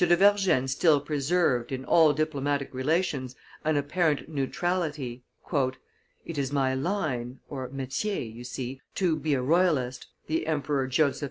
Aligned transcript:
de 0.03 0.17
Vergennes 0.17 0.71
still 0.71 0.99
preserved, 0.99 1.71
in 1.71 1.85
all 1.85 2.11
diplomatic 2.11 2.73
relations, 2.73 3.35
an 3.63 3.77
apparent 3.77 4.27
neutrality. 4.27 5.21
"It 6.25 6.39
is 6.39 6.51
my 6.51 6.73
line 6.73 7.39
(metier), 7.47 8.15
you 8.23 8.43
see, 8.43 8.81
to 8.95 9.15
be 9.15 9.35
a 9.35 9.43
royalist," 9.43 10.07
the 10.25 10.47
Emperor 10.47 10.87
Joseph 10.87 11.17
II. 11.17 11.19